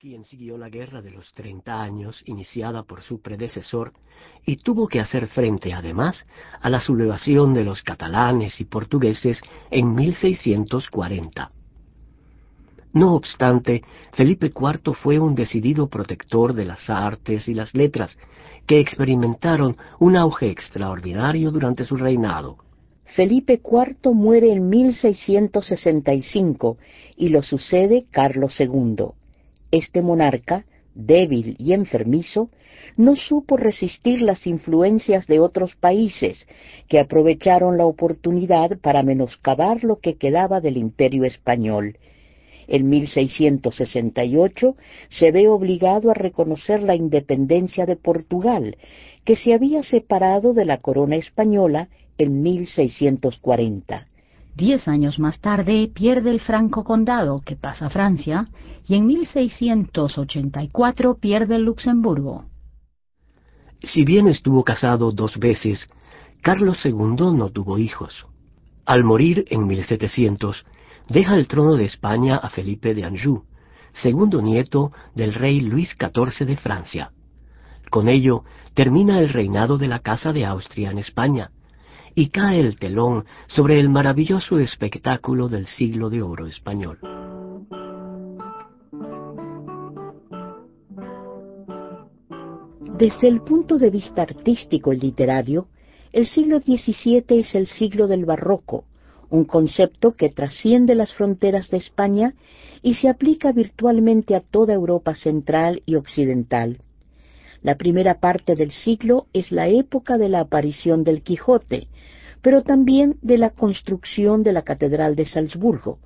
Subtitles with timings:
[0.00, 3.94] quien siguió la guerra de los treinta años iniciada por su predecesor
[4.46, 6.24] y tuvo que hacer frente además
[6.60, 9.42] a la sublevación de los catalanes y portugueses
[9.72, 11.50] en 1640.
[12.92, 13.82] No obstante,
[14.12, 18.16] Felipe IV fue un decidido protector de las artes y las letras,
[18.68, 22.58] que experimentaron un auge extraordinario durante su reinado.
[23.16, 26.78] Felipe IV muere en 1665
[27.16, 29.17] y lo sucede Carlos II.
[29.70, 30.64] Este monarca,
[30.94, 32.50] débil y enfermizo,
[32.96, 36.46] no supo resistir las influencias de otros países
[36.88, 41.98] que aprovecharon la oportunidad para menoscabar lo que quedaba del imperio español.
[42.66, 44.76] En 1668
[45.08, 48.76] se ve obligado a reconocer la independencia de Portugal,
[49.24, 54.06] que se había separado de la corona española en 1640.
[54.58, 58.48] Diez años más tarde pierde el Franco Condado, que pasa a Francia,
[58.88, 62.46] y en 1684 pierde el Luxemburgo.
[63.80, 65.88] Si bien estuvo casado dos veces,
[66.42, 68.26] Carlos II no tuvo hijos.
[68.84, 70.66] Al morir en 1700,
[71.08, 73.44] deja el trono de España a Felipe de Anjou,
[73.92, 77.12] segundo nieto del rey Luis XIV de Francia.
[77.90, 78.42] Con ello
[78.74, 81.52] termina el reinado de la Casa de Austria en España,
[82.18, 86.98] y cae el telón sobre el maravilloso espectáculo del siglo de oro español.
[92.98, 95.68] Desde el punto de vista artístico y literario,
[96.12, 98.82] el siglo XVII es el siglo del barroco,
[99.30, 102.34] un concepto que trasciende las fronteras de España
[102.82, 106.78] y se aplica virtualmente a toda Europa central y occidental.
[107.62, 111.88] La primera parte del siglo es la época de la aparición del Quijote,
[112.40, 115.98] pero también de la construcción de la Catedral de Salzburgo,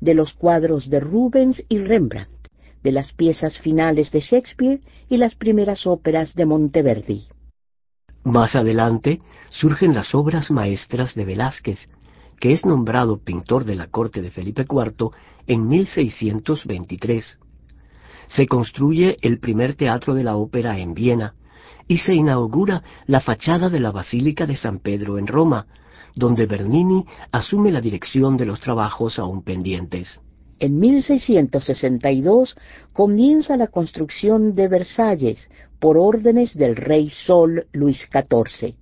[0.00, 2.48] de los cuadros de Rubens y Rembrandt,
[2.82, 7.28] de las piezas finales de Shakespeare y las primeras óperas de Monteverdi.
[8.24, 11.88] Más adelante surgen las obras maestras de Velázquez,
[12.38, 15.10] que es nombrado pintor de la corte de Felipe IV
[15.46, 17.38] en 1623
[18.28, 21.34] se construye el primer teatro de la ópera en Viena
[21.86, 25.66] y se inaugura la fachada de la Basílica de San Pedro en Roma,
[26.14, 30.20] donde Bernini asume la dirección de los trabajos aún pendientes.
[30.60, 32.56] En 1662
[32.92, 38.74] comienza la construcción de Versalles por órdenes del rey Sol Luis XIV.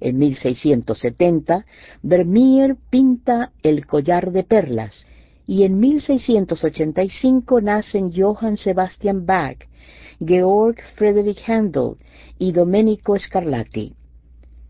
[0.00, 1.66] En 1670,
[2.02, 5.04] Vermeer pinta El collar de perlas
[5.48, 9.56] y en 1685 nacen Johann Sebastian Bach,
[10.20, 11.94] Georg Friedrich Handel
[12.38, 13.94] y Domenico Scarlatti.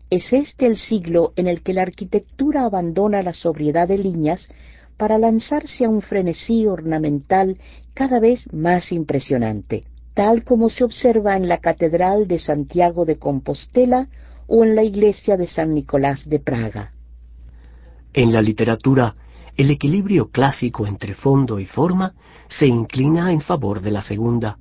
[0.09, 4.47] Es este el siglo en el que la arquitectura abandona la sobriedad de líneas
[4.95, 7.57] para lanzarse a un frenesí ornamental
[7.93, 14.07] cada vez más impresionante, tal como se observa en la Catedral de Santiago de Compostela
[14.47, 16.93] o en la iglesia de San Nicolás de Praga.
[18.13, 19.13] En la literatura,
[19.59, 22.13] el equilibrio clásico entre fondo y forma
[22.47, 24.57] se inclina en favor de la segunda,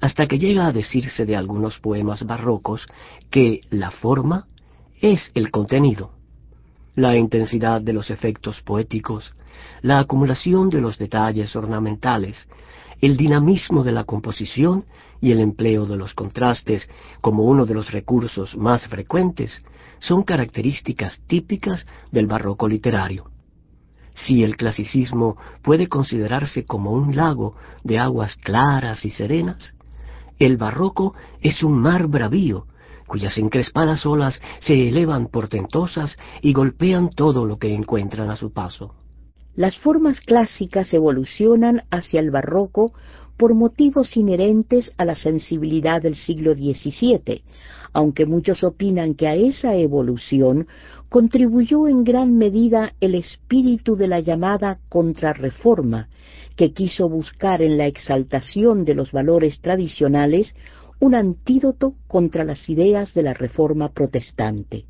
[0.00, 2.84] hasta que llega a decirse de algunos poemas barrocos
[3.30, 4.48] que la forma
[5.00, 6.10] es el contenido.
[6.96, 9.32] La intensidad de los efectos poéticos,
[9.82, 12.48] la acumulación de los detalles ornamentales,
[13.00, 14.84] el dinamismo de la composición
[15.20, 16.90] y el empleo de los contrastes
[17.20, 19.62] como uno de los recursos más frecuentes
[20.00, 23.30] son características típicas del barroco literario.
[24.14, 29.74] Si el clasicismo puede considerarse como un lago de aguas claras y serenas,
[30.38, 32.66] el barroco es un mar bravío,
[33.06, 38.94] cuyas encrespadas olas se elevan portentosas y golpean todo lo que encuentran a su paso.
[39.56, 42.92] Las formas clásicas evolucionan hacia el barroco
[43.36, 47.42] por motivos inherentes a la sensibilidad del siglo XVII,
[47.92, 50.66] aunque muchos opinan que a esa evolución
[51.08, 56.08] contribuyó en gran medida el espíritu de la llamada contrarreforma,
[56.56, 60.54] que quiso buscar en la exaltación de los valores tradicionales
[61.00, 64.86] un antídoto contra las ideas de la reforma protestante.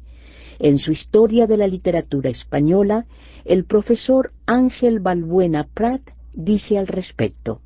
[0.59, 3.07] En su Historia de la Literatura Española,
[3.45, 6.03] el profesor Ángel Balbuena Prat
[6.33, 7.64] dice al respecto.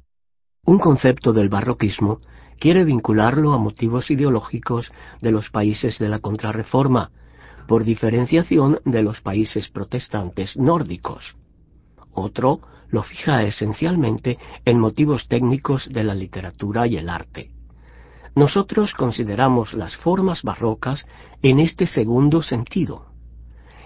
[0.65, 2.21] Un concepto del barroquismo
[2.59, 4.91] quiere vincularlo a motivos ideológicos
[5.21, 7.11] de los países de la contrarreforma,
[7.67, 11.37] por diferenciación de los países protestantes nórdicos.
[12.13, 12.61] Otro
[12.91, 17.51] lo fija esencialmente en motivos técnicos de la literatura y el arte.
[18.35, 21.05] Nosotros consideramos las formas barrocas
[21.43, 23.07] en este segundo sentido.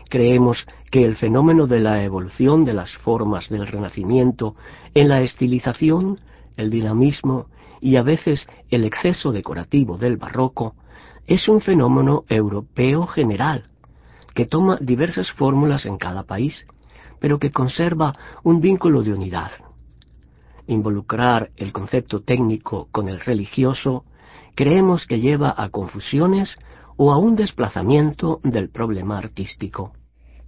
[0.09, 4.55] Creemos que el fenómeno de la evolución de las formas del Renacimiento
[4.95, 6.21] en la estilización,
[6.57, 7.47] el dinamismo
[7.81, 10.75] y a veces el exceso decorativo del barroco
[11.27, 13.65] es un fenómeno europeo general,
[14.35, 16.67] que toma diversas fórmulas en cada país,
[17.21, 19.51] pero que conserva un vínculo de unidad.
[20.67, 24.05] Involucrar el concepto técnico con el religioso
[24.55, 26.57] creemos que lleva a confusiones
[26.97, 29.93] o a un desplazamiento del problema artístico.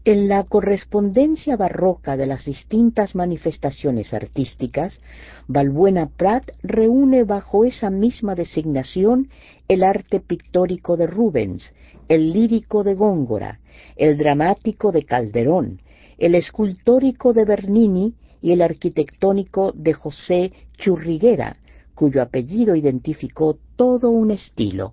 [0.07, 5.01] En la correspondencia barroca de las distintas manifestaciones artísticas,
[5.49, 9.31] Balbuena Prat reúne bajo esa misma designación
[9.67, 11.73] el arte pictórico de Rubens,
[12.07, 13.61] el lírico de Góngora,
[13.97, 15.81] el dramático de Calderón,
[16.19, 18.13] el escultórico de Bernini
[18.43, 21.57] y el arquitectónico de José Churriguera,
[21.95, 24.93] cuyo apellido identificó todo un estilo.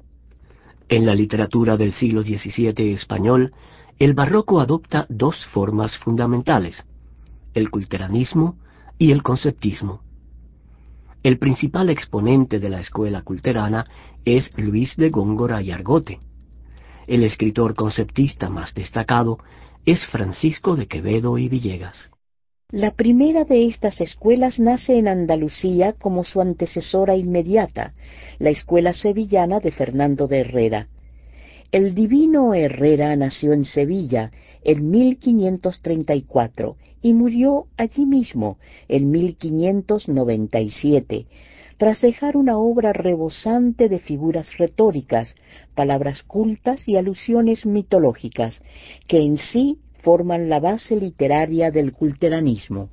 [0.88, 3.52] En la literatura del siglo XVII español,
[4.01, 6.88] el barroco adopta dos formas fundamentales,
[7.53, 8.56] el culteranismo
[8.98, 10.01] y el conceptismo.
[11.21, 13.86] El principal exponente de la escuela culterana
[14.25, 16.18] es Luis de Góngora y Argote.
[17.06, 19.38] El escritor conceptista más destacado
[19.86, 22.09] es Francisco de Quevedo y Villegas.
[22.71, 27.94] La primera de estas escuelas nace en Andalucía como su antecesora inmediata,
[28.39, 30.88] la escuela sevillana de Fernando de Herrera.
[31.72, 34.30] El divino Herrera nació en Sevilla
[34.62, 38.58] en 1534 y murió allí mismo
[38.90, 41.28] en 1597,
[41.78, 45.34] tras dejar una obra rebosante de figuras retóricas,
[45.74, 48.62] palabras cultas y alusiones mitológicas,
[49.08, 52.90] que en sí forman la base literaria del culteranismo.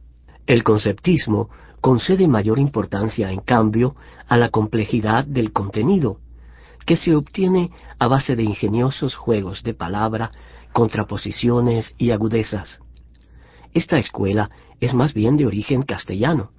[0.46, 3.96] El conceptismo concede mayor importancia, en cambio,
[4.28, 6.20] a la complejidad del contenido,
[6.86, 10.30] que se obtiene a base de ingeniosos juegos de palabra,
[10.72, 12.80] contraposiciones y agudezas.
[13.74, 16.50] Esta escuela es más bien de origen castellano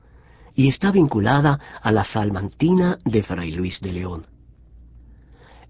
[0.56, 4.28] y está vinculada a la salmantina de Fray Luis de León.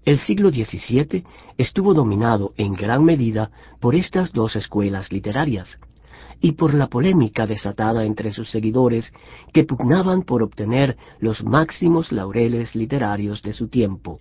[0.04, 1.24] El siglo XVII
[1.58, 3.50] estuvo dominado en gran medida
[3.80, 5.78] por estas dos escuelas literarias
[6.40, 9.12] y por la polémica desatada entre sus seguidores
[9.52, 14.20] que pugnaban por obtener los máximos laureles literarios de su tiempo.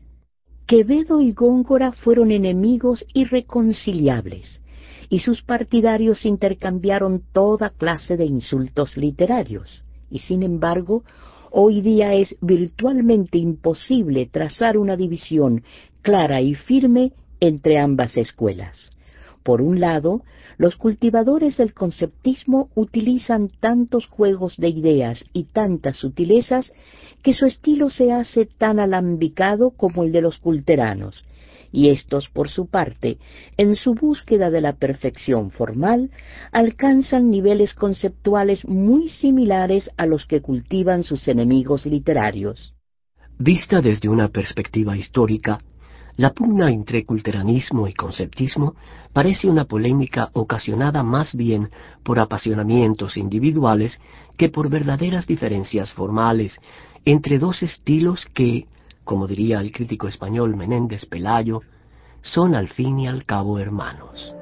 [0.69, 4.62] Quevedo y Góngora fueron enemigos irreconciliables,
[5.10, 11.04] y sus partidarios intercambiaron toda clase de insultos literarios, y sin embargo,
[11.50, 15.63] hoy día es virtualmente imposible trazar una división
[16.04, 18.92] clara y firme entre ambas escuelas.
[19.44, 20.21] Por un lado,
[20.57, 26.74] los cultivadores del conceptismo utilizan tantos juegos de ideas y tantas sutilezas
[27.24, 31.24] que su estilo se hace tan alambicado como el de los culteranos,
[31.71, 33.18] y estos, por su parte,
[33.57, 36.09] en su búsqueda de la perfección formal,
[36.51, 42.74] alcanzan niveles conceptuales muy similares a los que cultivan sus enemigos literarios.
[43.38, 45.59] Vista desde una perspectiva histórica,
[46.19, 48.75] la pugna entre culteranismo y conceptismo
[49.13, 51.69] parece una polémica ocasionada más bien
[52.04, 54.01] por apasionamientos individuales
[54.38, 56.60] que por verdaderas diferencias formales
[57.06, 58.68] entre dos estilos que,
[59.06, 61.62] como diría el crítico español Menéndez Pelayo,
[62.21, 64.36] son al fin y al cabo hermanos.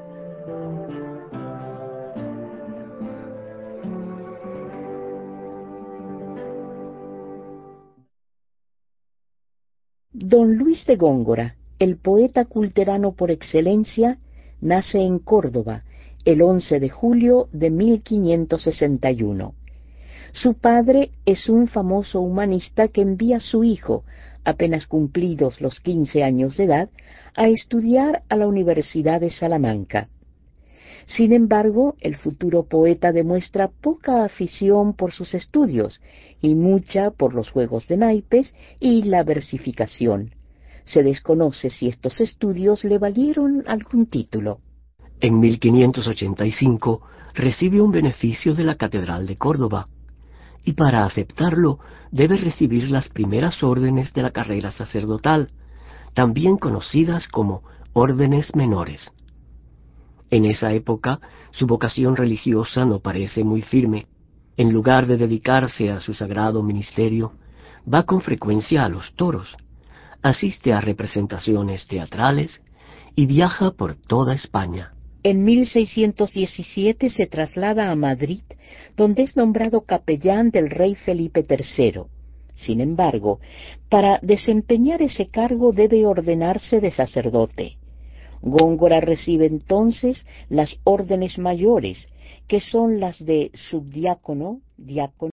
[10.12, 14.18] Don Luis de Góngora el poeta culterano por excelencia
[14.62, 15.84] nace en Córdoba
[16.26, 19.54] el 11 de julio de 1561.
[20.34, 24.04] Su padre es un famoso humanista que envía a su hijo,
[24.44, 26.90] apenas cumplidos los 15 años de edad,
[27.36, 30.10] a estudiar a la Universidad de Salamanca.
[31.06, 36.02] Sin embargo, el futuro poeta demuestra poca afición por sus estudios
[36.42, 40.32] y mucha por los juegos de naipes y la versificación.
[40.88, 44.60] Se desconoce si estos estudios le valieron algún título.
[45.20, 47.02] En 1585
[47.34, 49.88] recibe un beneficio de la Catedral de Córdoba
[50.64, 51.80] y para aceptarlo
[52.12, 55.50] debe recibir las primeras órdenes de la carrera sacerdotal,
[56.14, 59.12] también conocidas como órdenes menores.
[60.32, 61.20] En esa época
[61.52, 64.08] su vocación religiosa no parece muy firme.
[64.56, 67.34] En lugar de dedicarse a su sagrado ministerio,
[67.94, 69.58] va con frecuencia a los toros
[70.22, 72.62] asiste a representaciones teatrales
[73.16, 74.94] y viaja por toda España.
[75.24, 78.44] En 1617 se traslada a Madrid,
[78.96, 82.04] donde es nombrado capellán del rey Felipe III.
[82.56, 83.40] Sin embargo,
[83.90, 87.78] para desempeñar ese cargo debe ordenarse de sacerdote.
[88.42, 92.08] Góngora recibe entonces las órdenes mayores,
[92.48, 95.32] que son las de subdiácono, diácono,